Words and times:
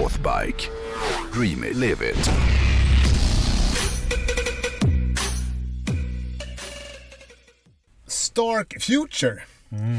Northbike. 0.00 0.70
Dream 1.32 1.64
it, 1.64 1.76
live 1.76 2.10
it. 2.10 2.30
Stark 8.06 8.82
Future 8.82 9.42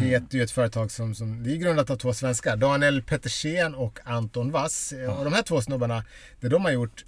heter 0.01 0.37
ju 0.37 0.43
ett 0.43 0.51
företag 0.51 0.91
som, 0.91 1.15
som 1.15 1.43
det 1.43 1.51
är 1.51 1.55
grundat 1.55 1.89
av 1.89 1.95
två 1.95 2.13
svenskar. 2.13 2.57
Daniel 2.57 3.01
Pettersen 3.03 3.75
och 3.75 3.99
Anton 4.03 4.51
Wass. 4.51 4.93
Och 5.17 5.23
de 5.23 5.33
här 5.33 5.41
två 5.41 5.61
snubbarna, 5.61 6.03
det 6.39 6.49
de 6.49 6.65
har 6.65 6.71
gjort, 6.71 7.05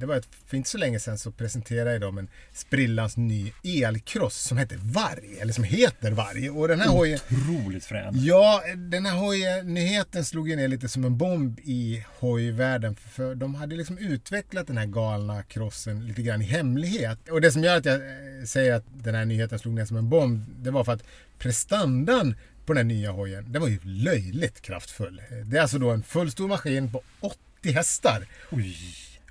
det 0.00 0.06
var 0.06 0.16
ett, 0.16 0.28
för 0.46 0.56
inte 0.56 0.70
så 0.70 0.78
länge 0.78 1.00
sedan 1.00 1.18
så 1.18 1.30
presenterade 1.30 1.98
de 1.98 2.18
en 2.18 2.28
sprillans 2.52 3.16
ny 3.16 3.52
elcross 3.64 4.36
som 4.36 4.58
heter 4.58 4.78
Varg, 4.82 5.38
eller 5.40 5.52
som 5.52 5.64
heter 5.64 6.10
Varg. 6.10 6.50
Och 6.50 6.68
den 6.68 6.80
här 6.80 6.88
hojen, 6.88 7.18
Otroligt 7.30 7.84
frän. 7.84 8.14
Ja, 8.16 8.62
den 8.76 9.06
här 9.06 9.16
hojen, 9.16 9.74
nyheten 9.74 10.24
slog 10.24 10.48
ju 10.48 10.56
ner 10.56 10.68
lite 10.68 10.88
som 10.88 11.04
en 11.04 11.18
bomb 11.18 11.60
i 11.60 12.04
hojvärlden. 12.18 12.94
För 12.94 13.34
de 13.34 13.54
hade 13.54 13.76
liksom 13.76 13.98
utvecklat 13.98 14.66
den 14.66 14.78
här 14.78 14.86
galna 14.86 15.42
crossen 15.42 16.06
lite 16.06 16.22
grann 16.22 16.42
i 16.42 16.44
hemlighet. 16.44 17.28
Och 17.28 17.40
det 17.40 17.52
som 17.52 17.64
gör 17.64 17.76
att 17.76 17.84
jag 17.84 17.94
eh, 17.94 18.44
säger 18.46 18.74
att 18.74 18.84
den 18.94 19.14
här 19.14 19.24
nyheten 19.24 19.58
slog 19.58 19.74
ner 19.74 19.84
som 19.84 19.96
en 19.96 20.08
bomb, 20.08 20.44
det 20.58 20.70
var 20.70 20.84
för 20.84 20.92
att 20.92 21.02
prestandan 21.38 22.34
på 22.66 22.72
den 22.72 22.76
här 22.76 22.96
nya 22.96 23.10
hojen, 23.10 23.52
den 23.52 23.62
var 23.62 23.68
ju 23.68 23.78
löjligt 23.82 24.60
kraftfull. 24.60 25.22
Det 25.44 25.56
är 25.56 25.62
alltså 25.62 25.78
då 25.78 25.90
en 25.90 26.02
fullstor 26.02 26.48
maskin 26.48 26.92
på 26.92 27.02
80 27.20 27.72
hästar. 27.72 28.26
Oj. 28.50 28.76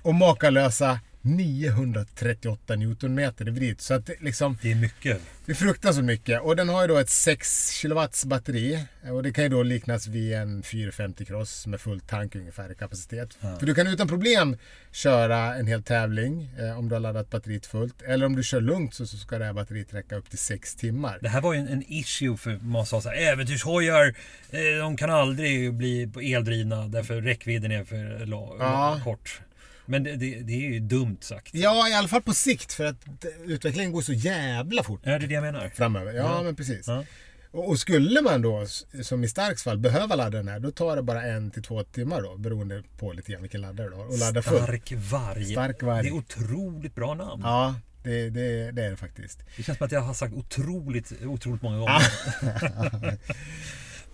Och 0.04 0.14
makalösa 0.14 1.00
938 1.22 2.76
Newtonmeter 2.76 3.48
i 3.48 3.50
vrid. 3.50 3.80
Så 3.80 3.94
att 3.94 4.06
det 4.06 4.14
liksom... 4.20 4.58
Det 4.62 4.70
är 4.70 4.74
mycket. 4.74 5.20
Det 5.46 5.52
är 5.52 5.56
fruktansvärt 5.56 6.04
mycket. 6.04 6.40
Och 6.42 6.56
den 6.56 6.68
har 6.68 6.82
ju 6.82 6.88
då 6.88 6.96
ett 6.98 7.10
6 7.10 7.82
kW 7.82 8.00
batteri. 8.26 8.84
Och 9.10 9.22
det 9.22 9.32
kan 9.32 9.44
ju 9.44 9.50
då 9.50 9.62
liknas 9.62 10.06
vid 10.06 10.32
en 10.34 10.62
450 10.62 11.24
cross 11.24 11.66
med 11.66 11.80
full 11.80 12.00
tank 12.00 12.34
ungefär 12.34 12.72
i 12.72 12.74
kapacitet. 12.74 13.38
För 13.58 13.66
du 13.66 13.74
kan 13.74 13.86
utan 13.86 14.08
problem 14.08 14.56
köra 14.92 15.54
en 15.54 15.66
hel 15.66 15.82
tävling 15.82 16.50
eh, 16.58 16.78
om 16.78 16.88
du 16.88 16.94
har 16.94 17.00
laddat 17.00 17.30
batteriet 17.30 17.66
fullt. 17.66 18.02
Eller 18.02 18.26
om 18.26 18.36
du 18.36 18.42
kör 18.42 18.60
lugnt 18.60 18.94
så, 18.94 19.06
så 19.06 19.16
ska 19.16 19.38
det 19.38 19.44
här 19.44 19.52
batteriet 19.52 19.94
räcka 19.94 20.16
upp 20.16 20.30
till 20.30 20.38
6 20.38 20.74
timmar. 20.74 21.18
Det 21.20 21.28
här 21.28 21.40
var 21.40 21.54
ju 21.54 21.60
en, 21.60 21.68
en 21.68 21.84
issue 21.88 22.36
för 22.36 22.58
man 22.62 22.86
sa 22.86 23.00
så 23.00 23.08
här, 23.08 23.16
äventyrshojar, 23.32 24.14
eh, 24.50 24.78
de 24.80 24.96
kan 24.96 25.10
aldrig 25.10 25.74
bli 25.74 26.10
eldrivna 26.34 26.88
därför 26.88 27.20
räckvidden 27.22 27.72
är 27.72 27.84
för 27.84 28.26
la, 28.26 28.56
Ja. 28.58 29.00
kort. 29.04 29.40
Men 29.86 30.02
det, 30.02 30.16
det, 30.16 30.40
det 30.40 30.52
är 30.52 30.72
ju 30.72 30.80
dumt 30.80 31.16
sagt. 31.20 31.54
Ja, 31.54 31.88
i 31.88 31.94
alla 31.94 32.08
fall 32.08 32.22
på 32.22 32.34
sikt. 32.34 32.72
För 32.72 32.84
att 32.84 32.96
utvecklingen 33.44 33.92
går 33.92 34.02
så 34.02 34.12
jävla 34.12 34.82
fort 34.82 35.00
Ja, 35.04 35.18
det 35.18 35.24
är 35.24 35.28
det 35.28 35.34
jag 35.34 35.42
menar. 35.42 35.68
framöver. 35.68 36.12
Ja, 36.12 36.42
men 36.42 36.56
precis. 36.56 36.86
Ja. 36.86 37.04
Och, 37.50 37.68
och 37.68 37.78
skulle 37.78 38.22
man 38.22 38.42
då, 38.42 38.66
som 39.02 39.24
i 39.24 39.28
Starks 39.28 39.62
fall, 39.62 39.78
behöva 39.78 40.14
ladda 40.16 40.36
den 40.38 40.48
här, 40.48 40.60
då 40.60 40.70
tar 40.70 40.96
det 40.96 41.02
bara 41.02 41.22
en 41.22 41.50
till 41.50 41.62
två 41.62 41.82
timmar 41.84 42.22
då, 42.22 42.36
beroende 42.36 42.82
på 42.98 43.12
lite 43.12 43.32
grann 43.32 43.42
vilken 43.42 43.60
laddare 43.60 43.88
du 43.88 43.94
har. 43.94 44.06
Och 44.06 44.18
ladda. 44.18 44.42
Stark 44.42 44.92
varg. 44.96 45.44
Stark 45.44 45.82
varg. 45.82 46.02
Det 46.02 46.08
är 46.08 46.12
otroligt 46.14 46.94
bra 46.94 47.14
namn. 47.14 47.42
Ja, 47.44 47.74
det, 48.02 48.30
det, 48.30 48.70
det 48.72 48.82
är 48.84 48.90
det 48.90 48.96
faktiskt. 48.96 49.38
Det 49.56 49.62
känns 49.62 49.78
som 49.78 49.84
att 49.84 49.92
jag 49.92 50.00
har 50.00 50.14
sagt 50.14 50.34
otroligt, 50.34 51.12
otroligt 51.24 51.62
många 51.62 51.78
gånger. 51.78 52.02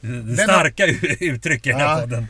Det 0.00 0.36
starka 0.36 0.86
uttryck 1.20 1.66
i 1.66 1.70
den 1.70 1.80
här 1.80 1.94
Ja. 1.96 2.00
podden. 2.00 2.26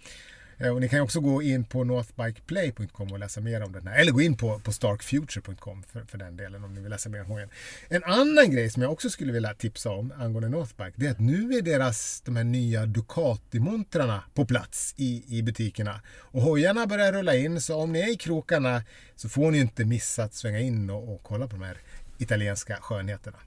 Eh, 0.58 0.70
och 0.70 0.82
ni 0.82 0.90
kan 0.90 1.02
också 1.02 1.20
gå 1.20 1.42
in 1.42 1.64
på 1.64 1.84
northbikeplay.com 1.84 3.12
och 3.12 3.20
läsa 3.20 3.42
mer 3.42 3.64
om 3.64 3.72
den 3.72 3.88
här. 3.88 4.00
Eller 4.00 4.12
gå 4.12 4.22
in 4.22 4.38
på, 4.38 4.60
på 4.60 4.72
starkfuture.com 4.72 5.84
för, 5.84 6.02
för 6.02 6.18
den 6.18 6.38
delen 6.38 6.64
om 6.64 6.74
ni 6.74 6.82
vill 6.82 6.90
läsa 6.90 7.10
mer 7.10 7.22
om 7.22 7.28
hojen. 7.28 7.50
En 7.90 8.04
annan 8.04 8.52
grej 8.52 8.70
som 8.70 8.82
jag 8.82 8.92
också 8.92 9.10
skulle 9.10 9.34
vilja 9.34 9.54
tipsa 9.54 9.90
om 9.90 10.14
angående 10.18 10.50
Northbike. 10.50 10.94
Det 10.96 11.08
är 11.08 11.12
att 11.12 11.20
nu 11.20 11.54
är 11.54 11.62
deras, 11.62 12.22
de 12.26 12.36
här 12.36 12.44
nya 12.44 12.86
Ducati-montrarna 12.86 14.22
på 14.34 14.46
plats 14.46 14.94
i, 14.98 15.38
i 15.38 15.44
butikerna. 15.44 16.02
Och 16.08 16.42
hojarna 16.42 16.88
börjar 16.88 17.14
rulla 17.14 17.36
in 17.36 17.62
så 17.62 17.76
om 17.76 17.92
ni 17.92 18.00
är 18.00 18.14
i 18.14 18.16
krokarna 18.16 18.84
så 19.16 19.30
får 19.30 19.52
ni 19.52 19.60
inte 19.60 19.86
missa 19.86 20.24
att 20.24 20.34
svänga 20.34 20.60
in 20.60 20.90
och, 20.90 21.14
och 21.14 21.24
kolla 21.24 21.48
på 21.48 21.56
de 21.56 21.66
här 21.66 21.78
italienska 22.18 22.78
skönheterna. 22.82 23.38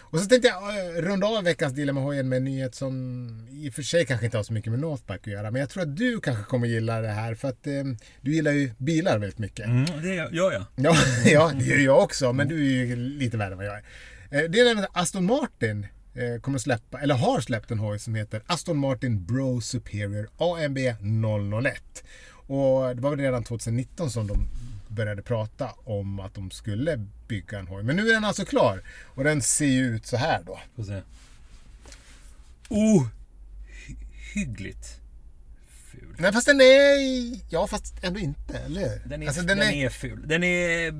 Och 0.00 0.18
så 0.20 0.26
tänkte 0.26 0.48
jag 0.48 0.96
eh, 0.96 1.02
runda 1.02 1.26
av 1.26 1.44
veckans 1.44 1.74
med 1.76 1.94
hojen 1.94 2.28
med 2.28 2.36
en 2.36 2.44
nyhet 2.44 2.74
som 2.74 3.48
i 3.50 3.70
och 3.70 3.74
för 3.74 3.82
sig 3.82 4.06
kanske 4.06 4.26
inte 4.26 4.36
har 4.36 4.44
så 4.44 4.52
mycket 4.52 4.70
med 4.72 4.80
Northbike 4.80 5.20
att 5.20 5.26
göra. 5.26 5.50
Men 5.50 5.60
jag 5.60 5.70
tror 5.70 5.82
att 5.82 5.96
du 5.96 6.20
kanske 6.20 6.44
kommer 6.44 6.66
gilla 6.66 7.00
det 7.00 7.08
här 7.08 7.34
för 7.34 7.48
att 7.48 7.66
eh, 7.66 7.72
du 8.20 8.34
gillar 8.34 8.52
ju 8.52 8.70
bilar 8.78 9.18
väldigt 9.18 9.38
mycket. 9.38 9.66
Mm, 9.66 9.84
det 10.02 10.14
gör 10.14 10.52
jag. 10.52 10.64
Ja, 10.76 10.96
ja, 11.24 11.52
det 11.58 11.64
gör 11.64 11.78
jag 11.78 11.98
också. 12.02 12.32
Men 12.32 12.48
du 12.48 12.56
är 12.80 12.84
ju 12.86 12.96
lite 12.96 13.36
värre 13.36 13.52
än 13.52 13.56
vad 13.58 13.66
jag 13.66 13.74
är. 13.74 13.82
Eh, 14.30 14.50
Det 14.50 14.60
är 14.60 14.64
nämligen 14.64 14.90
Aston 14.92 15.24
Martin 15.24 15.86
eh, 16.14 16.40
kommer 16.40 16.56
att 16.58 16.62
släppa, 16.62 17.00
eller 17.00 17.14
har 17.14 17.40
släppt 17.40 17.70
en 17.70 17.78
hoj 17.78 17.98
som 17.98 18.14
heter 18.14 18.42
Aston 18.46 18.76
Martin 18.76 19.26
Bro 19.26 19.60
Superior 19.60 20.28
AMB 20.38 20.78
001. 21.64 22.04
Och 22.46 22.96
det 22.96 23.02
var 23.02 23.10
väl 23.10 23.18
redan 23.20 23.44
2019 23.44 24.10
som 24.10 24.26
de 24.26 24.48
började 24.90 25.22
prata 25.22 25.70
om 25.84 26.20
att 26.20 26.34
de 26.34 26.50
skulle 26.50 27.06
bygga 27.28 27.58
en 27.58 27.66
hoj. 27.66 27.82
Men 27.82 27.96
nu 27.96 28.08
är 28.08 28.14
den 28.14 28.24
alltså 28.24 28.44
klar. 28.44 28.82
Och 29.04 29.24
den 29.24 29.42
ser 29.42 29.66
ju 29.66 29.84
ut 29.84 30.06
så 30.06 30.16
här 30.16 30.42
då. 30.46 30.60
Får 30.76 30.84
se. 30.84 31.02
Oh! 32.68 33.06
Nej 36.20 36.32
fast 36.32 36.46
den 36.46 36.60
är... 36.60 36.96
Ja 37.48 37.66
fast 37.66 37.94
ändå 38.02 38.20
inte, 38.20 38.58
eller 38.66 39.02
Den 39.04 39.22
är, 39.22 39.26
alltså, 39.26 39.42
den 39.42 39.62
är... 39.62 39.88
ful. 39.88 40.28
Den 40.28 40.44
är 40.44 40.90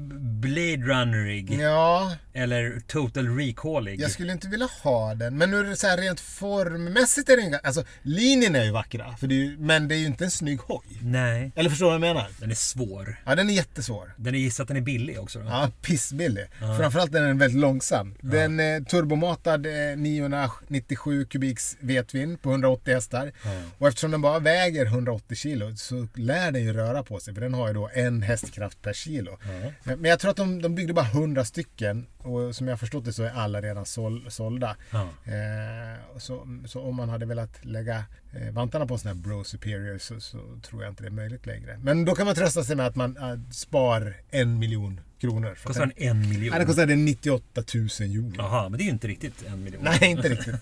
Blade 0.40 0.76
Runnerig. 0.76 1.60
Ja, 1.60 2.16
Eller 2.32 2.80
Total 2.86 3.36
Recallig. 3.36 4.00
Jag 4.00 4.10
skulle 4.10 4.32
inte 4.32 4.48
vilja 4.48 4.68
ha 4.82 5.14
den. 5.14 5.38
Men 5.38 5.50
nu 5.50 5.60
är 5.60 5.64
det 5.64 5.76
så 5.76 5.86
här 5.86 5.98
rent 5.98 6.20
formmässigt 6.20 7.28
är 7.28 7.40
inga... 7.40 7.58
Alltså 7.58 7.84
linjerna 8.02 8.58
är 8.58 8.64
ju 8.64 8.70
vackra. 8.70 9.16
För 9.16 9.26
det 9.26 9.34
är 9.34 9.36
ju, 9.36 9.58
men 9.58 9.88
det 9.88 9.94
är 9.94 9.98
ju 9.98 10.06
inte 10.06 10.24
en 10.24 10.30
snygg 10.30 10.58
hoj. 10.60 10.84
Nej, 11.02 11.52
Eller 11.56 11.70
förstår 11.70 11.86
du 11.92 11.98
vad 11.98 12.08
jag 12.08 12.14
menar? 12.14 12.28
den 12.38 12.50
är 12.50 12.54
svår. 12.54 13.22
Ja, 13.26 13.34
den 13.34 13.50
är 13.50 13.54
jättesvår. 13.54 14.14
Den 14.16 14.34
är 14.34 14.38
gissat 14.38 14.60
att 14.64 14.68
den 14.68 14.76
är 14.76 14.80
billig 14.80 15.20
också 15.20 15.38
då. 15.38 15.44
Ja, 15.44 15.70
pissbillig. 15.82 16.46
Framförallt 16.58 17.14
är 17.14 17.22
den 17.22 17.38
väldigt 17.38 17.60
långsam. 17.60 18.14
Den 18.20 18.60
är 18.60 18.80
turbomatad 18.80 19.66
eh, 19.66 19.96
997 19.96 21.24
kubiks 21.24 21.76
V-twin 21.80 22.38
på 22.38 22.50
180 22.50 22.94
hästar. 22.94 23.32
Och 23.78 23.88
eftersom 23.88 24.10
den 24.10 24.22
bara 24.22 24.38
väger 24.38 24.86
180 25.10 25.36
kilo 25.36 25.76
så 25.76 26.06
lär 26.14 26.52
den 26.52 26.62
ju 26.62 26.72
röra 26.72 27.02
på 27.02 27.20
sig 27.20 27.34
för 27.34 27.40
den 27.40 27.54
har 27.54 27.68
ju 27.68 27.74
då 27.74 27.90
en 27.94 28.22
hästkraft 28.22 28.82
per 28.82 28.92
kilo. 28.92 29.38
Ja. 29.84 29.94
Men 29.96 30.10
jag 30.10 30.20
tror 30.20 30.30
att 30.30 30.36
de, 30.36 30.62
de 30.62 30.74
byggde 30.74 30.92
bara 30.92 31.06
100 31.06 31.44
stycken 31.44 32.06
och 32.18 32.56
som 32.56 32.68
jag 32.68 32.80
förstått 32.80 33.04
det 33.04 33.12
så 33.12 33.22
är 33.22 33.30
alla 33.30 33.60
redan 33.60 33.86
sål, 33.86 34.30
sålda. 34.30 34.76
Ja. 34.90 35.08
Eh, 35.32 36.18
så, 36.18 36.46
så 36.66 36.82
om 36.82 36.96
man 36.96 37.08
hade 37.08 37.26
velat 37.26 37.64
lägga 37.64 38.04
eh, 38.32 38.52
vantarna 38.52 38.86
på 38.86 38.94
en 38.94 38.98
sån 38.98 39.08
här 39.08 39.14
Bro 39.14 39.44
Superior 39.44 39.98
så, 39.98 40.20
så 40.20 40.38
tror 40.62 40.82
jag 40.82 40.92
inte 40.92 41.02
det 41.02 41.08
är 41.08 41.10
möjligt 41.10 41.46
längre. 41.46 41.78
Men 41.82 42.04
då 42.04 42.14
kan 42.14 42.26
man 42.26 42.34
trösta 42.34 42.64
sig 42.64 42.76
med 42.76 42.86
att 42.86 42.96
man 42.96 43.16
eh, 43.16 43.50
spar 43.50 44.16
en 44.30 44.58
miljon 44.58 45.00
kronor. 45.20 45.58
Kostar 45.62 45.86
den 45.86 45.92
en 45.96 46.20
miljon? 46.20 46.50
Nej, 46.50 46.58
den 46.58 46.66
kostade 46.66 46.96
98 46.96 47.62
000 47.74 47.88
euro. 48.00 48.32
Jaha, 48.36 48.68
men 48.68 48.78
det 48.78 48.82
är 48.82 48.84
ju 48.84 48.90
inte 48.90 49.08
riktigt 49.08 49.44
en 49.46 49.64
miljon. 49.64 49.84
Nej, 49.84 50.10
inte 50.10 50.28
riktigt. 50.28 50.54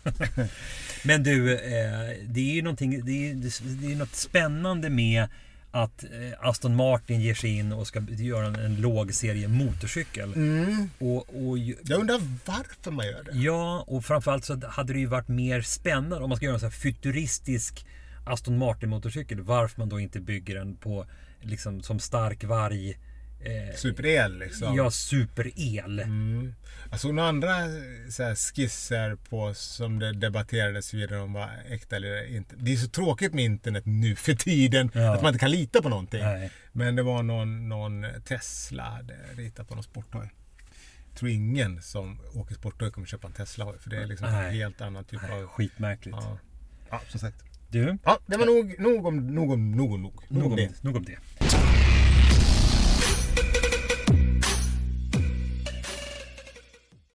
Men 1.04 1.22
du, 1.22 1.54
eh, 1.54 2.16
det 2.26 2.40
är 2.40 2.54
ju 2.54 2.62
någonting, 2.62 3.04
det 3.04 3.30
är, 3.30 3.34
det 3.80 3.92
är 3.92 3.96
något 3.96 4.14
spännande 4.14 4.90
med 4.90 5.28
att 5.70 6.04
eh, 6.04 6.48
Aston 6.48 6.76
Martin 6.76 7.20
ger 7.20 7.34
sig 7.34 7.56
in 7.58 7.72
och 7.72 7.86
ska 7.86 8.00
göra 8.08 8.46
en, 8.46 8.54
en 8.54 8.80
lågserie 8.80 9.48
motorcykel. 9.48 10.32
Mm. 10.34 10.90
Och, 10.98 11.48
och, 11.48 11.58
Jag 11.58 12.00
undrar 12.00 12.20
varför 12.44 12.90
man 12.90 13.06
gör 13.06 13.22
det. 13.24 13.38
ja, 13.38 13.84
och 13.86 14.04
framförallt 14.04 14.44
så 14.44 14.60
hade 14.66 14.92
det 14.92 14.98
ju 14.98 15.06
varit 15.06 15.28
mer 15.28 15.62
spännande 15.62 16.16
om 16.16 16.28
man 16.28 16.36
ska 16.36 16.46
göra 16.46 16.54
en 16.54 16.60
sån 16.60 16.66
här 16.66 16.78
futuristisk 16.78 17.86
Aston 18.26 18.58
Martin 18.58 18.88
motorcykel. 18.88 19.40
Varför 19.40 19.80
man 19.80 19.88
då 19.88 20.00
inte 20.00 20.20
bygger 20.20 20.54
den 20.54 20.76
på 20.76 21.06
liksom 21.40 21.82
som 21.82 21.98
stark 21.98 22.44
varg. 22.44 22.98
Eh, 23.40 23.76
Superel 23.76 24.38
liksom. 24.38 24.76
Ja, 24.76 24.90
superel. 24.90 25.98
Mm. 26.00 26.54
Jag 26.90 27.00
såg 27.00 27.14
några 27.14 27.28
andra 27.28 27.54
så 28.10 28.22
här, 28.22 28.34
skisser 28.34 29.16
på 29.16 29.54
som 29.54 29.98
det 29.98 30.12
debatterades 30.12 30.94
huruvida 30.94 31.16
de 31.16 31.32
var 31.32 31.50
äkta 31.68 31.96
eller 31.96 32.36
inte. 32.36 32.56
Det 32.56 32.72
är 32.72 32.76
så 32.76 32.88
tråkigt 32.88 33.34
med 33.34 33.44
internet 33.44 33.82
nu 33.86 34.16
för 34.16 34.34
tiden. 34.34 34.90
Ja. 34.94 35.14
Att 35.14 35.22
man 35.22 35.28
inte 35.28 35.38
kan 35.40 35.50
lita 35.50 35.82
på 35.82 35.88
någonting. 35.88 36.22
Nej. 36.22 36.50
Men 36.72 36.96
det 36.96 37.02
var 37.02 37.22
någon, 37.22 37.68
någon 37.68 38.06
Tesla 38.24 39.00
ritat 39.36 39.68
på 39.68 39.74
någon 39.74 39.84
sporthoj. 39.84 40.30
Jag 41.10 41.18
tror 41.18 41.30
ingen 41.30 41.82
som 41.82 42.20
åker 42.34 42.54
sporthoj 42.54 42.90
kommer 42.90 43.06
köpa 43.06 43.26
en 43.26 43.32
Tesla-hoj. 43.32 43.78
För 43.78 43.90
det 43.90 43.96
är 43.96 44.06
liksom 44.06 44.30
Nej. 44.32 44.46
en 44.46 44.54
helt 44.54 44.80
annan 44.80 45.04
typ 45.04 45.22
Nej, 45.22 45.42
av... 45.42 45.46
skitmärkligt. 45.46 46.16
Ja. 46.20 46.38
ja, 46.90 47.00
som 47.08 47.20
sagt. 47.20 47.44
Du, 47.70 47.98
Ja, 48.04 48.18
det 48.26 48.36
var 48.36 48.46
nog, 48.46 48.78
nog 48.78 49.06
om 49.06 49.26
nog 49.26 49.50
om 49.50 49.70
nog 49.70 49.92
om 49.92 50.02
nog. 50.02 50.14
Nog 50.28 50.42
nog 50.42 50.46
om 50.46 50.50
om, 50.52 50.56
det. 50.56 50.82
nog 50.82 50.96
om 50.96 51.04
det. 51.04 51.18